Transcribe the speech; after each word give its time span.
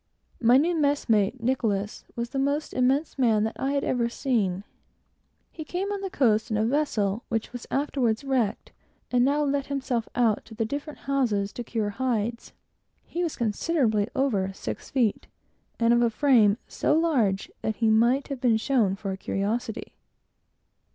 My 0.41 0.57
new 0.57 0.75
messmate, 0.75 1.43
Nicholas, 1.43 2.05
was 2.15 2.31
the 2.31 2.39
most 2.39 2.73
immense 2.73 3.19
man 3.19 3.43
that 3.43 3.55
I 3.59 3.73
had 3.73 3.83
ever 3.83 4.09
seen 4.09 4.41
in 4.45 4.49
my 4.51 4.55
life. 4.55 4.63
He 5.51 5.63
came 5.63 5.91
on 5.91 6.01
the 6.01 6.09
coast 6.09 6.49
in 6.49 6.57
a 6.57 6.65
vessel 6.65 7.23
which 7.29 7.53
was 7.53 7.67
afterwards 7.69 8.23
wrecked, 8.23 8.71
and 9.11 9.23
now 9.23 9.43
let 9.43 9.67
himself 9.67 10.09
out 10.15 10.43
to 10.45 10.55
the 10.55 10.65
different 10.65 11.01
houses 11.01 11.53
to 11.53 11.63
cure 11.63 11.91
hides. 11.91 12.51
He 13.05 13.21
was 13.21 13.35
considerably 13.35 14.07
over 14.15 14.51
six 14.53 14.89
feet, 14.89 15.27
and 15.79 15.93
of 15.93 16.01
a 16.01 16.09
frame 16.09 16.57
so 16.67 16.95
large 16.97 17.51
that 17.61 17.75
he 17.75 17.91
might 17.91 18.29
have 18.29 18.41
been 18.41 18.57
shown 18.57 18.95
for 18.95 19.11
a 19.11 19.17
curiosity. 19.17 19.93